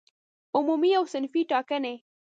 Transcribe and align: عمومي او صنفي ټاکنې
عمومي 0.55 0.91
او 0.99 1.03
صنفي 1.13 1.41
ټاکنې 1.51 1.95